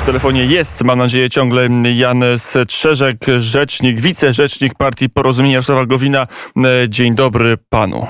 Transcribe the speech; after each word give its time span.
W 0.00 0.02
telefonie 0.02 0.44
jest, 0.44 0.84
mam 0.84 0.98
nadzieję, 0.98 1.30
ciągle 1.30 1.68
Jan 1.94 2.24
Strzeżek, 2.36 3.16
rzecznik, 3.38 4.00
wicerzecznik 4.00 4.74
partii 4.74 5.10
Porozumienia 5.10 5.52
Jarosława 5.52 5.86
Gowina. 5.86 6.26
Dzień 6.88 7.14
dobry 7.14 7.56
panu. 7.68 8.06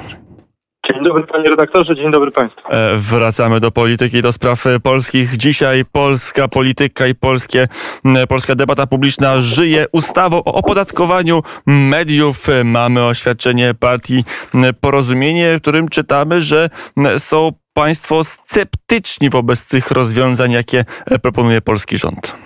Dzień 0.87 1.05
dobry 1.05 1.27
panie 1.27 1.51
redaktorze, 1.51 1.97
dzień 1.97 2.11
dobry 2.11 2.31
państwu. 2.31 2.61
E, 2.71 2.97
wracamy 2.97 3.61
do 3.61 3.71
polityki, 3.71 4.23
do 4.23 4.33
spraw 4.33 4.65
polskich. 4.83 5.37
Dzisiaj 5.37 5.85
polska 5.93 6.49
polityka 6.49 7.07
i 7.07 7.15
polskie, 7.15 7.69
polska 8.29 8.55
debata 8.55 8.87
publiczna 8.87 9.41
żyje 9.41 9.87
ustawą 9.93 10.39
o 10.39 10.55
opodatkowaniu 10.55 11.43
mediów. 11.67 12.47
Mamy 12.65 13.05
oświadczenie 13.05 13.75
partii 13.81 14.25
Porozumienie, 14.81 15.57
w 15.59 15.61
którym 15.61 15.89
czytamy, 15.89 16.41
że 16.41 16.71
są 17.19 17.53
państwo 17.81 18.25
sceptyczni 18.25 19.31
wobec 19.31 19.69
tych 19.69 19.91
rozwiązań, 19.91 20.53
jakie 20.53 20.85
proponuje 21.23 21.61
polski 21.61 21.99
rząd. 21.99 22.37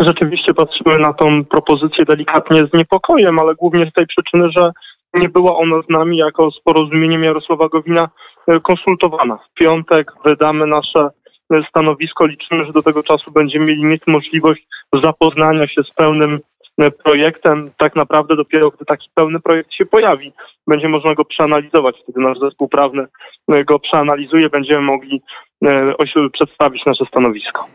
Rzeczywiście 0.00 0.54
patrzymy 0.54 0.98
na 0.98 1.12
tą 1.12 1.44
propozycję 1.44 2.04
delikatnie 2.04 2.66
z 2.66 2.72
niepokojem, 2.74 3.38
ale 3.38 3.54
głównie 3.54 3.86
z 3.90 3.92
tej 3.92 4.06
przyczyny, 4.06 4.50
że 4.50 4.72
nie 5.14 5.28
była 5.28 5.56
ona 5.56 5.82
z 5.82 5.88
nami 5.88 6.16
jako 6.16 6.50
z 6.50 6.60
porozumieniem 6.60 7.24
Jarosława 7.24 7.68
Gowina 7.68 8.08
e, 8.48 8.60
konsultowana. 8.60 9.36
W 9.36 9.54
piątek 9.54 10.12
wydamy 10.24 10.66
nasze 10.66 11.08
e, 11.52 11.62
stanowisko. 11.68 12.26
Liczymy, 12.26 12.64
że 12.64 12.72
do 12.72 12.82
tego 12.82 13.02
czasu 13.02 13.32
będziemy 13.32 13.66
mieli 13.66 13.84
mieć 13.84 14.02
możliwość 14.06 14.66
zapoznania 15.02 15.68
się 15.68 15.82
z 15.82 15.90
pełnym 15.90 16.34
e, 16.34 16.40
projektem. 17.04 17.70
Tak 17.76 17.96
naprawdę 17.96 18.36
dopiero 18.36 18.70
gdy 18.70 18.84
taki 18.84 19.08
pełny 19.14 19.40
projekt 19.40 19.72
się 19.72 19.86
pojawi, 19.86 20.32
będzie 20.66 20.88
można 20.88 21.14
go 21.14 21.24
przeanalizować. 21.24 21.96
Wtedy 22.02 22.20
nasz 22.20 22.38
zespół 22.38 22.68
prawny 22.68 23.06
go 23.66 23.78
przeanalizuje, 23.78 24.50
będziemy 24.50 24.80
mogli 24.80 25.22
przedstawić 26.32 26.86
nasze 26.86 27.04
stanowisko. 27.06 27.66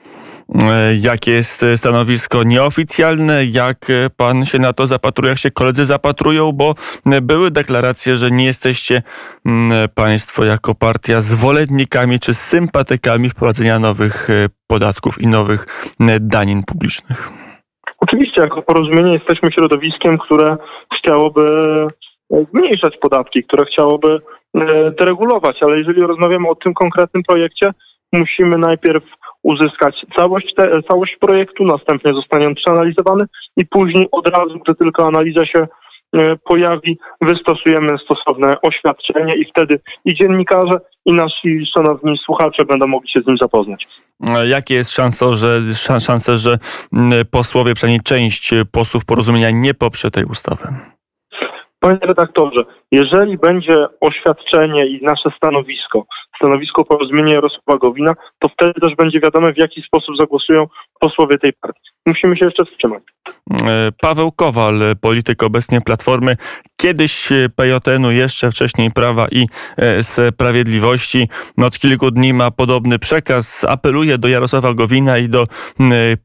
E, 0.63 0.95
jakie 0.95 1.31
jest 1.31 1.65
stanowisko 1.75 2.43
nieoficjalne, 2.43 3.45
jak 3.45 3.87
pan 4.17 4.45
się 4.45 4.59
na 4.59 4.73
to 4.73 4.87
zapatruje, 4.87 5.29
jak 5.29 5.39
się 5.39 5.51
koledzy 5.51 5.85
zapatrują, 5.85 6.51
bo 6.51 6.75
były 7.21 7.51
deklaracje, 7.51 8.17
że 8.17 8.31
nie 8.31 8.45
jesteście 8.45 9.01
mm, 9.45 9.89
państwo 9.95 10.43
jako 10.43 10.75
partia 10.75 11.21
zwolennikami 11.21 12.19
czy 12.19 12.33
sympatykami 12.33 13.29
wprowadzenia 13.29 13.79
nowych 13.79 14.29
e, 14.29 14.33
podatków 14.67 15.21
i 15.21 15.27
nowych 15.27 15.67
danin 16.19 16.63
publicznych. 16.63 17.42
Oczywiście, 18.13 18.41
jako 18.41 18.61
porozumienie 18.61 19.13
jesteśmy 19.13 19.51
środowiskiem, 19.51 20.17
które 20.17 20.57
chciałoby 20.93 21.47
zmniejszać 22.51 22.97
podatki, 22.97 23.43
które 23.43 23.65
chciałoby 23.65 24.21
deregulować, 24.99 25.63
ale 25.63 25.77
jeżeli 25.77 26.01
rozmawiamy 26.01 26.49
o 26.49 26.55
tym 26.55 26.73
konkretnym 26.73 27.23
projekcie, 27.23 27.71
musimy 28.11 28.57
najpierw 28.57 29.03
uzyskać 29.43 30.05
całość, 30.15 30.53
te, 30.53 30.83
całość 30.83 31.17
projektu, 31.17 31.65
następnie 31.65 32.13
zostanie 32.13 32.47
on 32.47 32.55
przeanalizowany 32.55 33.25
i 33.57 33.65
później 33.65 34.07
od 34.11 34.27
razu, 34.27 34.59
gdy 34.59 34.75
tylko 34.75 35.07
analiza 35.07 35.45
się 35.45 35.59
e, 35.59 35.67
pojawi, 36.43 36.97
wystosujemy 37.21 37.97
stosowne 37.97 38.61
oświadczenie 38.61 39.35
i 39.35 39.45
wtedy 39.45 39.79
i 40.05 40.13
dziennikarze, 40.13 40.79
i 41.05 41.13
nasi 41.13 41.65
szanowni 41.65 42.17
słuchacze 42.17 42.65
będą 42.65 42.87
mogli 42.87 43.09
się 43.09 43.21
z 43.21 43.27
nim 43.27 43.37
zapoznać. 43.37 43.87
Jakie 44.45 44.75
jest 44.75 44.91
szansa, 44.91 45.33
że, 45.33 45.59
szanse, 45.99 46.37
że 46.37 46.57
posłowie, 47.31 47.73
przynajmniej 47.73 48.01
część 48.01 48.53
posłów 48.71 49.05
porozumienia 49.05 49.49
nie 49.53 49.73
poprze 49.73 50.11
tej 50.11 50.25
ustawy? 50.25 50.67
Panie 51.79 51.99
redaktorze, 52.01 52.63
jeżeli 52.91 53.37
będzie 53.37 53.85
oświadczenie 54.01 54.87
i 54.87 55.03
nasze 55.05 55.29
stanowisko, 55.37 56.05
stanowisko 56.35 56.85
porozumienia 56.85 57.33
Jarosława 57.33 57.79
Gowina, 57.79 58.15
to 58.39 58.49
wtedy 58.49 58.73
też 58.73 58.95
będzie 58.95 59.19
wiadomo, 59.19 59.53
w 59.53 59.57
jaki 59.57 59.81
sposób 59.81 60.17
zagłosują 60.17 60.67
posłowie 61.03 61.37
tej 61.37 61.53
partii. 61.53 61.89
Musimy 62.05 62.37
się 62.37 62.45
jeszcze 62.45 62.65
wstrzymać. 62.65 63.03
E, 63.51 63.91
Paweł 64.01 64.31
Kowal, 64.31 64.81
polityk 65.01 65.43
obecnie 65.43 65.81
Platformy, 65.81 66.37
kiedyś 66.77 67.29
PJN-u, 67.55 68.11
jeszcze 68.11 68.51
wcześniej 68.51 68.91
Prawa 68.91 69.27
i 69.31 69.47
e, 69.77 70.03
Sprawiedliwości. 70.03 71.29
Od 71.57 71.79
kilku 71.79 72.11
dni 72.11 72.33
ma 72.33 72.51
podobny 72.51 72.99
przekaz. 72.99 73.63
Apeluje 73.63 74.17
do 74.17 74.27
Jarosława 74.27 74.73
Gowina 74.73 75.17
i 75.17 75.29
do 75.29 75.47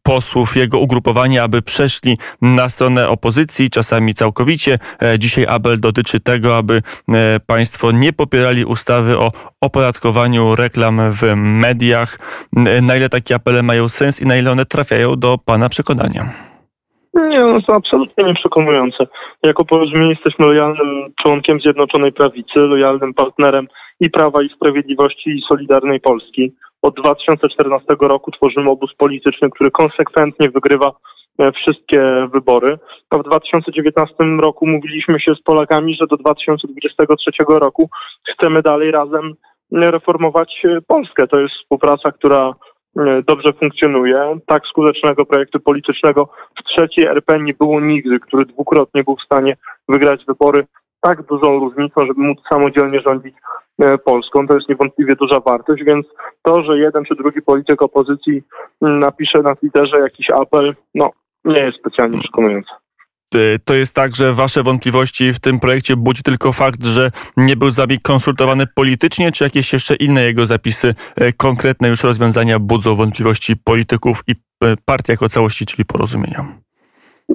posłów 0.03 0.56
jego 0.56 0.78
ugrupowania, 0.78 1.43
aby 1.43 1.62
przeszli 1.62 2.19
na 2.43 2.69
stronę 2.69 3.09
opozycji, 3.09 3.71
czasami 3.71 4.15
całkowicie. 4.15 4.78
E, 5.03 5.19
dzisiaj 5.19 5.47
apel 5.49 5.81
dotyczy 5.81 6.21
tego, 6.21 6.56
aby 6.56 6.83
państwo 7.47 7.93
nie 7.93 8.12
popierali 8.12 8.65
ustawy 8.65 9.19
o 9.19 9.33
opodatkowaniu 9.61 10.57
reklam 10.57 11.01
w 11.13 11.37
mediach. 11.37 12.19
Na 12.83 12.97
ile 12.97 13.09
takie 13.09 13.35
apele 13.35 13.63
mają 13.63 13.89
sens 13.89 14.21
i 14.21 14.27
na 14.27 14.37
ile 14.37 14.51
one 14.51 14.65
trafiają 14.65 15.17
do 15.17 15.39
Pana 15.45 15.69
przekonania? 15.69 16.49
Nie, 17.15 17.45
one 17.45 17.61
są 17.61 17.75
absolutnie 17.75 18.25
nieprzekonujące. 18.25 19.07
Jako 19.43 19.65
porozumienie 19.65 20.11
jesteśmy 20.11 20.47
lojalnym 20.47 21.05
członkiem 21.17 21.61
Zjednoczonej 21.61 22.13
Prawicy, 22.13 22.59
lojalnym 22.59 23.15
partnerem 23.15 23.69
i 24.01 24.11
Prawa 24.11 24.43
i 24.43 24.49
Sprawiedliwości 24.49 25.31
i 25.31 25.43
Solidarnej 25.43 26.01
Polski. 26.01 26.53
Od 26.83 26.97
2014 26.97 27.97
roku 28.01 28.31
tworzymy 28.31 28.71
obóz 28.71 28.95
polityczny, 28.95 29.51
który 29.51 29.71
konsekwentnie 29.71 30.51
wygrywa 30.51 30.93
e, 31.39 31.53
wszystkie 31.53 32.29
wybory. 32.33 32.79
A 33.11 33.19
w 33.19 33.23
2019 33.23 34.15
roku 34.41 34.67
mówiliśmy 34.67 35.21
się 35.21 35.35
z 35.35 35.43
Polakami, 35.43 35.95
że 35.95 36.07
do 36.07 36.17
2023 36.17 37.31
roku 37.49 37.91
chcemy 38.33 38.63
dalej 38.63 38.91
razem 38.91 39.35
reformować 39.73 40.62
Polskę. 40.87 41.27
To 41.27 41.41
jest 41.41 41.55
współpraca, 41.55 42.12
która 42.12 42.55
E, 42.99 43.23
dobrze 43.23 43.53
funkcjonuje. 43.53 44.39
Tak 44.47 44.67
skutecznego 44.67 45.27
projektu 45.27 45.61
politycznego 45.61 46.29
w 46.59 46.62
trzeciej 46.62 47.05
RP 47.05 47.41
nie 47.41 47.55
było 47.55 47.81
nigdy, 47.81 48.21
który 48.21 48.47
dwukrotnie 48.47 49.05
był 49.05 49.17
w 49.17 49.23
stanie 49.23 49.56
wygrać 49.89 50.25
wybory 50.25 50.67
tak 51.01 51.23
dużą 51.23 51.59
różnicą, 51.59 52.06
żeby 52.06 52.21
móc 52.21 52.39
samodzielnie 52.51 53.01
rządzić 53.01 53.34
e, 53.79 53.99
Polską. 53.99 54.47
To 54.47 54.55
jest 54.55 54.69
niewątpliwie 54.69 55.17
duża 55.17 55.41
wartość, 55.41 55.85
więc 55.85 56.06
to, 56.43 56.62
że 56.62 56.79
jeden 56.79 57.05
czy 57.05 57.15
drugi 57.15 57.43
polityk 57.43 57.83
opozycji 57.83 58.43
napisze 58.81 59.43
na 59.43 59.56
Twitterze 59.56 59.99
jakiś 59.99 60.31
apel, 60.31 60.75
no 60.95 61.11
nie 61.45 61.61
jest 61.61 61.79
specjalnie 61.79 62.19
przekonujące. 62.21 62.71
Y, 63.34 63.59
to 63.65 63.75
jest 63.75 63.94
tak, 63.94 64.16
że 64.16 64.33
wasze 64.33 64.62
wątpliwości 64.62 65.33
w 65.33 65.41
tym 65.41 65.61
projekcie 65.61 65.97
budzi 65.97 66.22
tylko 66.22 66.53
fakt, 66.53 66.84
że 66.84 67.11
nie 67.37 67.56
był 67.56 67.71
zabieg 67.71 68.03
konsultowany 68.03 68.65
politycznie, 68.75 69.33
czy 69.33 69.44
jakieś 69.44 69.72
jeszcze 69.72 69.94
inne 69.94 70.25
jego 70.25 70.47
zapisy, 70.47 70.94
y, 71.22 71.33
konkretne 71.33 71.88
już 71.88 72.05
rozwiązania 72.05 72.59
budzą 72.59 72.94
wątpliwości 72.94 73.56
polityków 73.65 74.22
i 74.27 74.33
y, 74.33 74.37
partii 74.84 75.12
jako 75.12 75.28
całości, 75.28 75.67
czyli 75.67 75.84
porozumienia? 75.84 76.59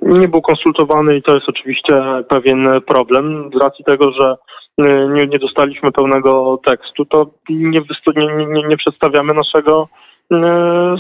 Nie 0.02 0.28
był 0.28 0.42
konsultowany 0.42 1.18
i 1.18 1.22
to 1.22 1.36
jest 1.36 1.50
oczywiście 1.50 2.02
pewien 2.30 2.68
problem 2.88 3.50
z 3.54 3.62
racji 3.62 3.86
tego, 3.86 4.12
że 4.12 4.36
nie, 5.14 5.28
nie 5.28 5.40
dostaliśmy 5.40 5.92
pełnego 5.92 6.60
tekstu, 6.66 7.06
to 7.06 7.32
nie, 7.50 8.46
nie, 8.46 8.64
nie, 8.68 8.78
przedstawiamy 8.78 9.34
naszego 9.34 9.90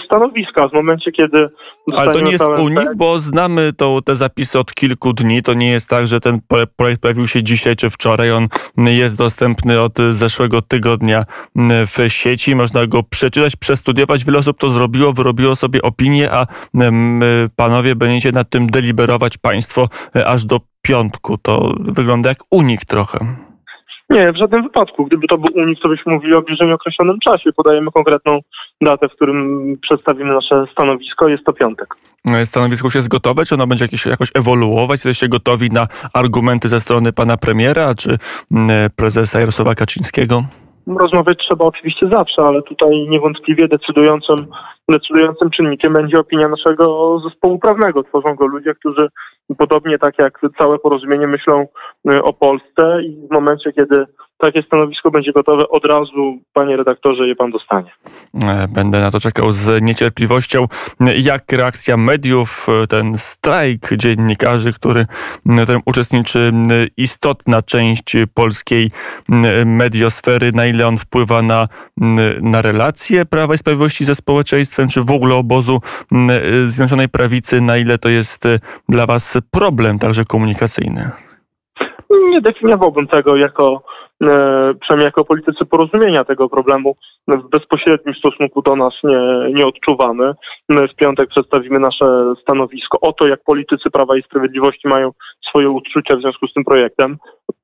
stanowiska. 0.06 0.67
W 0.67 0.73
momencie, 0.73 1.11
kiedy. 1.11 1.50
Ale 1.95 2.13
to 2.13 2.19
nie 2.19 2.31
jest 2.31 2.47
unik, 2.47 2.95
bo 2.95 3.19
znamy 3.19 3.73
to, 3.78 4.01
te 4.01 4.16
zapisy 4.16 4.59
od 4.59 4.73
kilku 4.73 5.13
dni. 5.13 5.44
To 5.44 5.53
nie 5.53 5.72
jest 5.72 5.89
tak, 5.89 6.07
że 6.07 6.19
ten 6.19 6.39
projekt 6.75 7.01
pojawił 7.01 7.28
się 7.28 7.44
dzisiaj 7.44 7.75
czy 7.75 7.89
wczoraj. 7.89 8.31
On 8.31 8.47
jest 8.78 9.17
dostępny 9.17 9.81
od 9.81 9.97
zeszłego 10.09 10.62
tygodnia 10.62 11.25
w 11.88 11.97
sieci. 12.07 12.56
Można 12.56 12.88
go 12.88 13.03
przeczytać, 13.03 13.56
przestudiować. 13.56 14.25
Wiele 14.25 14.38
osób 14.38 14.57
to 14.59 14.69
zrobiło, 14.69 15.13
wyrobiło 15.13 15.56
sobie 15.56 15.81
opinię, 15.81 16.31
a 16.31 16.47
panowie 17.56 17.95
będziecie 17.95 18.31
nad 18.31 18.50
tym 18.50 18.67
deliberować 18.67 19.38
państwo 19.38 19.89
e, 20.16 20.28
aż 20.28 20.45
do 20.45 20.59
piątku. 20.81 21.38
To 21.38 21.75
wygląda 21.79 22.29
jak 22.29 22.38
unik 22.51 22.85
trochę. 22.85 23.35
Nie, 24.09 24.33
w 24.33 24.37
żadnym 24.37 24.63
wypadku. 24.63 25.05
Gdyby 25.05 25.27
to 25.27 25.37
był 25.37 25.63
unik, 25.63 25.79
to 25.79 25.89
byśmy 25.89 26.13
mówili 26.13 26.33
o 26.33 26.41
bliżej 26.41 26.71
określonym 26.71 27.19
czasie. 27.19 27.53
Podajemy 27.53 27.91
konkretną 27.91 28.39
datę, 28.81 29.09
w 29.09 29.11
którym 29.11 29.77
przedstawimy 29.81 30.33
nasze 30.33 30.65
stanowisko. 30.71 31.27
Jest 31.27 31.43
to 31.43 31.53
piątek. 31.53 31.95
Stanowisko 32.45 32.88
już 32.88 32.95
jest 32.95 33.07
gotowe? 33.07 33.45
Czy 33.45 33.55
ono 33.55 33.67
będzie 33.67 33.85
jakieś, 33.85 34.05
jakoś 34.05 34.29
ewoluować? 34.33 34.97
Jesteście 34.97 35.29
gotowi 35.29 35.69
na 35.69 35.88
argumenty 36.13 36.69
ze 36.69 36.79
strony 36.79 37.13
pana 37.13 37.38
premiera 37.38 37.95
czy 37.95 38.17
mm, 38.51 38.89
prezesa 38.95 39.39
Jarosława 39.39 39.75
Kaczyńskiego? 39.75 40.44
Rozmawiać 40.88 41.38
trzeba 41.38 41.65
oczywiście 41.65 42.07
zawsze, 42.07 42.41
ale 42.41 42.62
tutaj 42.62 43.07
niewątpliwie 43.09 43.68
decydującym, 43.68 44.47
decydującym 44.89 45.50
czynnikiem 45.50 45.94
będzie 45.94 46.19
opinia 46.19 46.47
naszego 46.47 47.19
zespołu 47.19 47.59
prawnego. 47.59 48.03
Tworzą 48.03 48.35
go 48.35 48.45
ludzie, 48.45 48.75
którzy 48.75 49.07
podobnie 49.57 50.00
tak 50.00 50.19
jak 50.19 50.39
całe 50.57 50.80
porozumienie 50.80 51.27
myślą 51.27 51.68
y, 52.09 52.24
o 52.24 52.33
Polsce 52.33 53.03
i 53.03 53.27
w 53.27 53.31
momencie, 53.31 53.74
kiedy 53.74 54.06
takie 54.44 54.63
stanowisko 54.63 55.12
będzie 55.12 55.31
gotowe 55.31 55.69
od 55.69 55.86
razu, 55.86 56.38
panie 56.54 56.78
redaktorze, 56.78 57.28
je 57.28 57.36
pan 57.36 57.51
dostanie. 57.51 57.92
E, 58.44 58.68
będę 58.68 59.01
na 59.01 59.12
to 59.12 59.19
czekał 59.19 59.51
z 59.51 59.81
niecierpliwością. 59.81 60.68
Jak 61.18 61.51
reakcja 61.51 61.98
mediów, 61.98 62.68
ten 62.90 63.18
strajk 63.18 63.90
dziennikarzy, 63.98 64.74
który, 64.74 65.06
w 65.45 65.63
którym 65.63 65.81
uczestniczy 65.86 66.51
istotna 66.98 67.62
część 67.62 68.16
polskiej 68.34 68.92
mediosfery, 69.66 70.51
na 70.51 70.66
ile 70.66 70.88
on 70.88 70.98
wpływa 70.98 71.42
na, 71.42 71.68
na 72.42 72.62
relacje 72.62 73.25
Prawa 73.25 73.54
i 73.54 73.57
Sprawiedliwości 73.57 74.06
ze 74.06 74.16
społeczeństwem, 74.16 74.88
czy 74.88 75.04
w 75.04 75.12
ogóle 75.12 75.36
obozu 75.36 75.80
Zjednoczonej 76.68 77.10
Prawicy, 77.10 77.62
na 77.62 77.78
ile 77.78 77.98
to 77.98 78.10
jest 78.10 78.48
dla 78.90 79.06
was 79.06 79.38
problem 79.51 80.00
także 80.00 80.25
komunikacyjny? 80.25 81.12
Nie 82.30 82.42
definiowałbym 82.42 83.07
tego 83.07 83.36
jako, 83.36 83.84
e, 83.84 84.02
przynajmniej 84.80 85.06
jako 85.06 85.25
politycy 85.25 85.65
porozumienia 85.65 86.24
tego 86.24 86.50
problemu 86.50 86.95
w 87.27 87.50
bezpośrednim 87.50 88.15
stosunku 88.15 88.62
do 88.62 88.75
nas 88.75 88.94
nie, 89.04 89.54
nie 89.54 89.68
odczuwamy. 89.68 90.33
My 90.69 90.88
w 90.88 90.95
piątek 90.95 91.30
przedstawimy 91.30 91.80
nasze 91.80 92.33
stanowisko 92.42 93.00
o 93.01 93.13
to, 93.13 93.27
jak 93.27 93.44
politycy 93.44 93.89
Prawa 93.89 94.18
i 94.18 94.24
Sprawiedliwości 94.24 94.88
mają 94.88 95.12
swoje 95.50 95.69
uczucia 95.69 96.15
w 96.15 96.21
związku 96.21 96.48
z 96.48 96.54
tym 96.54 96.63
projektem 96.63 97.18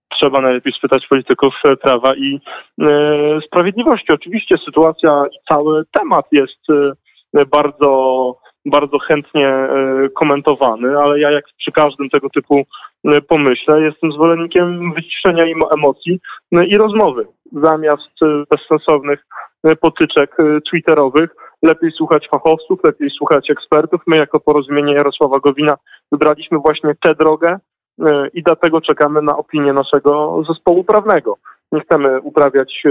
trzeba 0.10 0.42
najlepiej 0.42 0.74
spytać 0.74 1.07
polityków 1.07 1.54
prawa 1.81 2.16
i 2.16 2.40
e, 2.81 2.88
sprawiedliwości. 3.48 4.13
Oczywiście 4.13 4.57
sytuacja 4.57 5.24
i 5.31 5.38
cały 5.50 5.84
temat 5.92 6.25
jest 6.31 6.69
e, 7.36 7.45
bardzo 7.45 8.36
bardzo 8.69 9.00
chętnie 9.00 9.48
e, 9.48 10.10
komentowany, 10.16 10.98
ale 10.98 11.19
ja 11.19 11.31
jak 11.31 11.45
przy 11.57 11.71
każdym 11.71 12.10
tego 12.10 12.30
typu 12.30 12.66
e, 13.06 13.21
pomyśle, 13.21 13.81
jestem 13.81 14.12
zwolennikiem 14.12 14.94
wyciszenia 14.94 15.45
im 15.45 15.63
emocji 15.71 16.19
e, 16.51 16.66
i 16.66 16.77
rozmowy. 16.77 17.27
Zamiast 17.51 18.19
bezsensownych 18.50 19.25
potyczek 19.81 20.38
twitterowych, 20.69 21.36
lepiej 21.63 21.92
słuchać 21.92 22.27
fachowców, 22.27 22.83
lepiej 22.83 23.10
słuchać 23.10 23.51
ekspertów. 23.51 24.01
My 24.07 24.18
jako 24.18 24.39
porozumienie 24.39 24.94
Jarosława 24.94 25.39
Gowina 25.39 25.77
wybraliśmy 26.12 26.57
właśnie 26.57 26.95
tę 27.01 27.16
drogę 27.16 27.60
i 28.33 28.44
dlatego 28.44 28.81
czekamy 28.81 29.21
na 29.21 29.38
opinię 29.38 29.74
naszego 29.74 30.44
zespołu 30.48 30.83
prawnego. 30.83 31.38
Nie 31.71 31.81
chcemy 31.81 32.21
uprawiać 32.21 32.83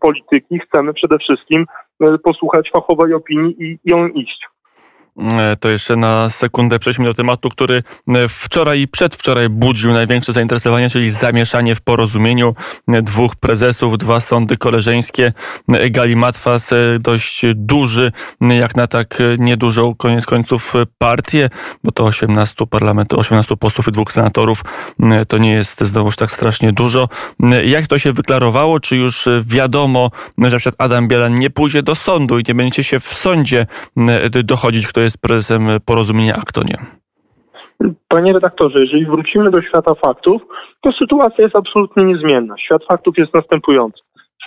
polityki, 0.00 0.58
chcemy 0.58 0.94
przede 0.94 1.18
wszystkim 1.18 1.66
posłuchać 2.22 2.70
fachowej 2.70 3.14
opinii 3.14 3.62
i 3.62 3.78
ją 3.84 4.08
iść. 4.08 4.48
E, 5.18 5.56
to 5.56 5.68
jeszcze 5.68 5.96
na 5.96 6.30
sekundę 6.30 6.78
przejdźmy 6.78 7.04
do 7.04 7.14
tematu, 7.14 7.48
który 7.48 7.82
e, 8.08 8.28
wczoraj 8.28 8.80
i 8.80 8.88
przedwczoraj 8.88 9.48
budził 9.48 9.92
największe 9.92 10.32
zainteresowanie, 10.32 10.90
czyli 10.90 11.10
zamieszanie 11.10 11.74
w 11.74 11.80
porozumieniu 11.80 12.54
e, 12.88 13.02
dwóch 13.02 13.36
prezesów, 13.36 13.98
dwa 13.98 14.20
sądy 14.20 14.56
koleżeńskie. 14.56 15.32
Gali 15.90 16.16
Matwas, 16.16 16.70
dość 17.00 17.42
duży, 17.54 18.12
jak 18.40 18.76
na 18.76 18.86
tak 18.86 19.18
niedużą 19.38 19.94
koniec 19.94 20.26
końców 20.26 20.72
partię, 20.98 21.50
bo 21.84 21.92
to 21.92 22.04
18 22.04 22.66
parlamentu, 22.66 23.20
18 23.20 23.56
posłów 23.56 23.88
i 23.88 23.92
dwóch 23.92 24.12
senatorów, 24.12 24.64
to 25.28 25.38
nie 25.38 25.52
jest 25.52 25.80
znowuż 25.80 26.16
tak 26.16 26.30
strasznie 26.30 26.72
dużo. 26.72 27.08
Jak 27.64 27.86
to 27.86 27.98
się 27.98 28.12
wyklarowało? 28.12 28.80
Czy 28.80 28.96
już 28.96 29.28
wiadomo, 29.42 30.10
że 30.46 30.56
na 30.56 30.72
Adam 30.78 31.08
Bielan 31.08 31.34
nie 31.34 31.50
pójdzie 31.50 31.82
do 31.82 31.94
sądu 31.94 32.38
i 32.38 32.42
nie 32.48 32.54
będziecie 32.54 32.84
się 32.84 33.00
w 33.00 33.14
sądzie 33.14 33.66
dochodzić, 34.44 34.86
kto 34.86 35.00
jest 35.00 35.05
jest 35.06 35.18
prezesem 35.18 35.68
porozumienia, 35.84 36.36
a 36.36 36.42
kto 36.42 36.62
nie? 36.62 36.78
Panie 38.08 38.32
redaktorze, 38.32 38.80
jeżeli 38.80 39.06
wrócimy 39.06 39.50
do 39.50 39.62
świata 39.62 39.94
faktów, 39.94 40.42
to 40.80 40.92
sytuacja 40.92 41.44
jest 41.44 41.56
absolutnie 41.56 42.04
niezmienna. 42.04 42.58
Świat 42.58 42.84
faktów 42.84 43.18
jest 43.18 43.34
następujący. 43.34 44.05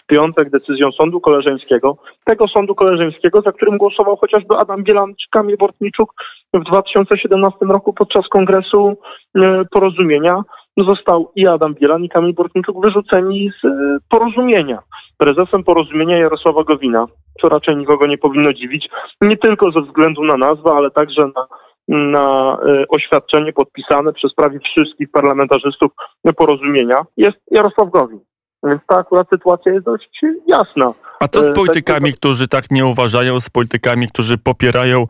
Piątek 0.09 0.49
decyzją 0.49 0.91
sądu 0.91 1.19
koleżeńskiego, 1.19 1.97
tego 2.23 2.47
sądu 2.47 2.75
koleżeńskiego, 2.75 3.41
za 3.41 3.51
którym 3.51 3.77
głosował 3.77 4.15
chociażby 4.17 4.55
Adam 4.57 4.83
Bielan 4.83 5.15
czy 5.15 5.29
Kamil 5.29 5.57
Bortniczuk 5.57 6.13
w 6.53 6.63
2017 6.63 7.65
roku 7.65 7.93
podczas 7.93 8.27
kongresu 8.27 8.97
e, 9.35 9.65
porozumienia, 9.71 10.41
został 10.77 11.31
i 11.35 11.47
Adam 11.47 11.73
Bielan 11.73 12.03
i 12.03 12.09
Kamil 12.09 12.33
Bortniczuk 12.33 12.81
wyrzuceni 12.81 13.51
z 13.61 13.65
e, 13.65 13.97
porozumienia. 14.09 14.79
Prezesem 15.17 15.63
porozumienia 15.63 16.17
Jarosława 16.17 16.63
Gowina, 16.63 17.05
co 17.41 17.49
raczej 17.49 17.77
nikogo 17.77 18.07
nie 18.07 18.17
powinno 18.17 18.53
dziwić, 18.53 18.89
nie 19.21 19.37
tylko 19.37 19.71
ze 19.71 19.81
względu 19.81 20.23
na 20.23 20.37
nazwę, 20.37 20.71
ale 20.71 20.91
także 20.91 21.29
na, 21.35 21.47
na 21.87 22.57
e, 22.67 22.87
oświadczenie 22.87 23.53
podpisane 23.53 24.13
przez 24.13 24.33
prawie 24.33 24.59
wszystkich 24.59 25.11
parlamentarzystów 25.11 25.91
porozumienia, 26.37 27.05
jest 27.17 27.37
Jarosław 27.51 27.89
Gowin. 27.89 28.19
Więc 28.63 28.81
ta 28.87 28.97
akurat 28.97 29.29
sytuacja 29.29 29.73
jest 29.73 29.85
dość 29.85 30.21
jasna. 30.47 30.93
A 31.19 31.27
co 31.27 31.43
z 31.43 31.47
e, 31.47 31.53
politykami, 31.53 32.13
którzy 32.13 32.47
tak 32.47 32.71
nie 32.71 32.85
uważają, 32.85 33.39
z 33.39 33.49
politykami, 33.49 34.07
którzy 34.07 34.37
popierają 34.37 35.05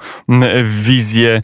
wizję 0.64 1.42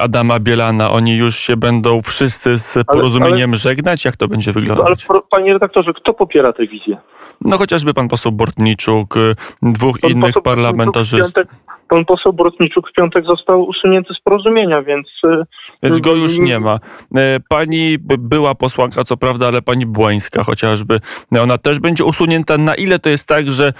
Adama 0.00 0.40
Bielana? 0.40 0.90
Oni 0.90 1.16
już 1.16 1.36
się 1.36 1.56
będą 1.56 2.02
wszyscy 2.02 2.58
z 2.58 2.78
porozumieniem 2.86 3.36
ale, 3.36 3.44
ale, 3.44 3.56
żegnać? 3.56 4.04
Jak 4.04 4.16
to 4.16 4.28
będzie 4.28 4.52
wyglądać? 4.52 5.06
Ale 5.08 5.20
panie 5.30 5.52
redaktorze, 5.52 5.92
kto 5.92 6.14
popiera 6.14 6.52
tę 6.52 6.66
wizję? 6.66 6.96
No 7.40 7.58
chociażby 7.58 7.94
pan 7.94 8.08
poseł 8.08 8.32
Bortniczuk, 8.32 9.16
y, 9.16 9.34
dwóch 9.62 10.00
pan 10.00 10.10
innych 10.10 10.34
parlamentarzystów. 10.44 11.44
Pan 11.88 12.04
poseł 12.04 12.32
Bortniczuk 12.32 12.90
w 12.90 12.92
piątek 12.92 13.24
został 13.24 13.62
usunięty 13.62 14.14
z 14.14 14.20
porozumienia, 14.20 14.82
więc... 14.82 15.08
Y, 15.24 15.42
więc 15.82 16.00
go 16.00 16.14
już 16.14 16.38
nie 16.38 16.60
ma. 16.60 16.76
Y, 16.76 17.18
pani 17.48 17.96
była 18.18 18.54
posłanka, 18.54 19.04
co 19.04 19.16
prawda, 19.16 19.46
ale 19.46 19.62
pani 19.62 19.86
Błańska 19.86 20.44
chociażby, 20.44 21.00
ona 21.40 21.58
też 21.58 21.78
będzie 21.78 22.04
usunięta. 22.04 22.58
Na 22.58 22.74
ile 22.74 22.98
to 22.98 23.08
jest 23.08 23.28
tak, 23.28 23.52
że 23.52 23.72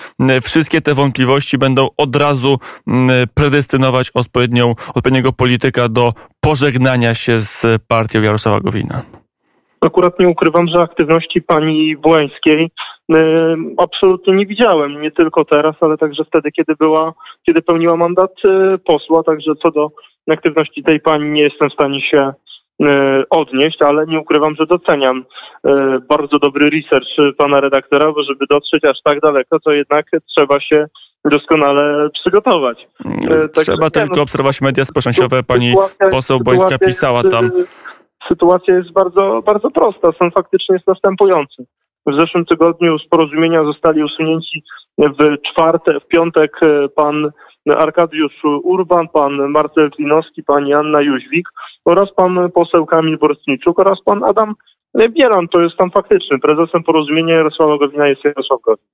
wszystkie 0.42 0.80
te 0.80 0.94
wątpliwości 0.94 1.58
będą 1.58 1.88
od 1.96 2.16
razu 2.16 2.58
predestynować 3.34 4.10
odpowiednią, 4.14 4.74
odpowiedniego 4.94 5.32
polityka 5.32 5.88
do 5.88 6.12
pożegnania 6.40 7.14
się 7.14 7.40
z 7.40 7.66
partią 7.88 8.22
Jarosława 8.22 8.60
Gowina? 8.60 9.02
Akurat 9.80 10.18
nie 10.18 10.28
ukrywam, 10.28 10.68
że 10.68 10.80
aktywności 10.80 11.42
pani 11.42 11.96
Błańskiej 11.96 12.64
y, 12.64 12.97
absolutnie 13.76 14.34
nie 14.34 14.46
widziałem. 14.46 15.00
Nie 15.00 15.10
tylko 15.10 15.44
teraz, 15.44 15.74
ale 15.80 15.98
także 15.98 16.24
wtedy, 16.24 16.52
kiedy 16.52 16.74
była, 16.76 17.12
kiedy 17.46 17.62
pełniła 17.62 17.96
mandat 17.96 18.32
y, 18.44 18.78
posła. 18.78 19.22
Także 19.22 19.52
co 19.62 19.70
do 19.70 19.90
aktywności 20.30 20.82
tej 20.82 21.00
pani 21.00 21.30
nie 21.30 21.42
jestem 21.42 21.70
w 21.70 21.72
stanie 21.72 22.00
się 22.00 22.32
y, 22.82 22.86
odnieść, 23.30 23.82
ale 23.82 24.06
nie 24.06 24.20
ukrywam, 24.20 24.54
że 24.56 24.66
doceniam 24.66 25.24
bardzo 26.08 26.38
dobry 26.38 26.70
research 26.70 27.36
pana 27.36 27.60
redaktora, 27.60 28.12
bo 28.12 28.22
żeby 28.22 28.46
dotrzeć 28.50 28.84
aż 28.84 29.02
tak 29.02 29.20
daleko, 29.20 29.60
to 29.60 29.72
jednak 29.72 30.06
trzeba 30.36 30.60
się 30.60 30.86
doskonale 31.24 32.10
przygotować. 32.10 32.88
Trzeba 33.22 33.48
Także, 33.48 33.90
tylko 33.90 34.16
no, 34.16 34.22
obserwować 34.22 34.60
media 34.60 34.84
społecznościowe. 34.84 35.42
Pani 35.42 35.74
poseł 36.10 36.40
Bońska 36.40 36.78
pisała 36.78 37.22
tam 37.22 37.50
sytuacja 38.28 38.74
jest 38.74 38.92
bardzo, 38.92 39.42
bardzo 39.46 39.70
prosta. 39.70 40.12
Stan 40.12 40.30
faktycznie 40.30 40.74
jest 40.74 40.86
następujący. 40.86 41.66
W 42.08 42.20
zeszłym 42.20 42.44
tygodniu 42.44 42.98
z 42.98 43.08
porozumienia 43.08 43.64
zostali 43.64 44.04
usunięci 44.04 44.62
w 44.98 45.42
czwartek, 45.42 46.04
w 46.04 46.06
piątek 46.06 46.60
e, 46.62 46.88
pan 46.88 47.30
Arkadiusz 47.76 48.44
Urban, 48.62 49.08
pan 49.08 49.50
Marcel 49.50 49.90
Klinowski, 49.90 50.42
pani 50.42 50.74
Anna 50.74 51.00
Jóźwik 51.00 51.48
oraz 51.84 52.14
pan 52.14 52.50
poseł 52.54 52.86
Kamil 52.86 53.18
Borstniczuk 53.18 53.78
oraz 53.78 54.02
pan 54.02 54.24
Adam 54.24 54.54
Bielan. 55.10 55.48
To 55.48 55.60
jest 55.60 55.74
stan 55.74 55.90
faktyczny. 55.90 56.38
Prezesem 56.38 56.82
porozumienia 56.82 57.34
Jarosława 57.34 57.78
Gowina 57.78 58.08
jest 58.08 58.24
Jarosław 58.24 58.60
Gowin. 58.60 58.84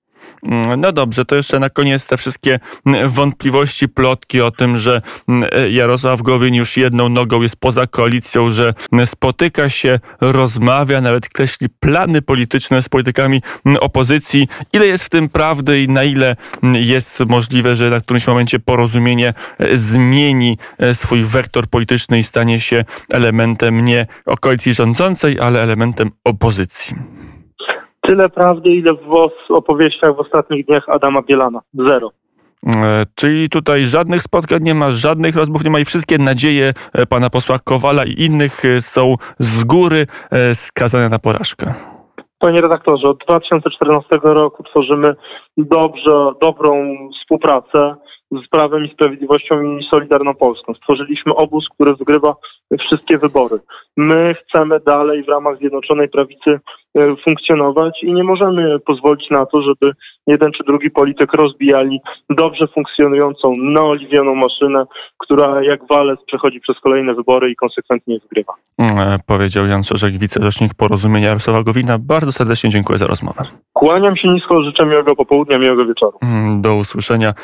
Mm, 0.43 0.81
no 0.81 0.93
dobrze, 0.93 1.25
to 1.25 1.37
jeszcze 1.37 1.59
na 1.59 1.71
koniec 1.71 2.07
te 2.07 2.17
wszystkie 2.17 2.61
mm, 2.87 3.11
wątpliwości, 3.11 3.89
plotki 3.89 4.41
o 4.41 4.51
tym, 4.51 4.79
że 4.79 5.03
mm, 5.29 5.51
Jarosław 5.71 6.23
Gowin 6.23 6.55
już 6.55 6.77
jedną 6.77 7.09
nogą 7.09 7.43
jest 7.43 7.57
poza 7.57 7.87
koalicją, 7.87 8.51
że 8.51 8.75
spotyka 9.05 9.69
się, 9.69 10.01
rozmawia, 10.21 11.01
nawet 11.01 11.29
kreśli 11.29 11.69
plany 11.69 12.23
polityczne 12.23 12.83
z 12.83 12.89
politykami 12.89 13.43
opozycji. 13.81 14.49
Ile 14.73 14.87
jest 14.87 15.05
w 15.05 15.11
tym 15.11 15.29
prawdy 15.29 15.83
i 15.83 15.89
na 15.89 16.05
ile 16.05 16.37
jest 16.63 17.21
możliwe, 17.29 17.77
że 17.77 17.91
na 17.91 18.01
którymś 18.01 18.27
momencie 18.27 18.59
porozumienie 18.61 19.35
e, 19.59 19.77
zmieni 19.77 20.59
e, 20.79 20.95
swój 20.95 21.25
wektor 21.25 21.67
polityczny 21.67 22.19
i 22.19 22.25
stanie 22.25 22.61
się 22.61 22.85
elementem 23.11 23.85
nie 23.85 24.07
koalicji 24.41 24.75
rządzącej, 24.75 25.41
ale 25.41 25.63
elementem 25.63 26.11
opozycji? 26.25 26.97
Tyle 28.07 28.29
prawdy, 28.29 28.71
ile 28.71 28.95
w 28.95 29.53
opowieściach 29.53 30.17
w 30.17 30.21
ostatnich 30.21 30.67
dniach 30.67 30.89
Adama 30.89 31.23
Bielana. 31.23 31.61
Zero. 31.75 32.11
E, 32.67 33.03
czyli 33.15 33.49
tutaj 33.49 33.85
żadnych 33.85 34.23
spotkań 34.23 34.63
nie 34.63 34.75
ma, 34.75 34.91
żadnych 34.91 35.37
rozmów 35.37 35.65
nie 35.65 35.71
ma 35.71 35.81
i 35.81 35.85
wszystkie 35.85 36.19
nadzieje 36.19 36.73
e, 36.93 37.07
pana 37.07 37.31
posła 37.31 37.59
Kowala 37.59 38.05
i 38.05 38.23
innych 38.23 38.65
e, 38.65 38.81
są 38.81 39.15
z 39.39 39.65
góry 39.65 40.07
skazane 40.55 41.09
na 41.09 41.19
porażkę. 41.19 41.75
Panie 42.39 42.61
redaktorze, 42.61 43.09
od 43.09 43.19
2014 43.19 44.19
roku 44.23 44.63
tworzymy 44.63 45.15
dobrze, 45.57 46.33
dobrą 46.41 46.99
współpracę 47.21 47.97
z 48.45 48.49
Prawem 48.49 48.85
i 48.85 48.91
Sprawiedliwością 48.91 49.63
i 49.63 49.85
Solidarną 49.85 50.35
Polską. 50.35 50.75
Stworzyliśmy 50.75 51.35
obóz, 51.35 51.69
który 51.69 51.95
wygrywa 51.95 52.35
wszystkie 52.79 53.19
wybory. 53.19 53.59
My 53.97 54.35
chcemy 54.35 54.81
dalej 54.81 55.25
w 55.25 55.29
ramach 55.29 55.59
Zjednoczonej 55.59 56.09
Prawicy 56.09 56.61
funkcjonować 57.25 58.03
i 58.03 58.13
nie 58.13 58.25
możemy 58.25 58.81
pozwolić 58.81 59.31
na 59.31 59.47
to, 59.47 59.63
żeby 59.63 59.93
jeden 60.27 60.53
czy 60.53 60.65
drugi 60.65 60.91
polityk 60.91 61.33
rozbijali 61.33 62.01
dobrze 62.31 62.69
funkcjonującą, 62.69 63.57
naoliwioną 63.57 64.35
maszynę, 64.35 64.85
która 65.19 65.63
jak 65.63 65.87
walec 65.89 66.21
przechodzi 66.27 66.61
przez 66.61 66.81
kolejne 66.81 67.15
wybory 67.15 67.51
i 67.51 67.57
konsekwentnie 67.57 68.19
wygrywa. 68.19 68.53
E, 68.79 69.19
powiedział 69.27 69.67
Jan 69.67 69.85
Szerzek, 69.85 70.19
wicerzecznik 70.19 70.75
Porozumienia 70.75 71.29
Jarosława 71.29 71.63
Gowina. 71.63 71.99
Bardzo 71.99 72.33
serdecznie 72.33 72.71
dziękuję 72.71 72.99
za 72.99 73.07
rozmowę. 73.07 73.45
Kłaniam 73.73 74.17
się 74.17 74.29
nisko, 74.29 74.63
życzę 74.63 74.87
miłego 74.87 75.17
popołudnia, 75.17 75.59
miłego 75.59 75.87
wieczoru. 75.87 76.19
Mm, 76.23 76.63
Do 76.63 76.77
usłyszenia. 76.77 77.35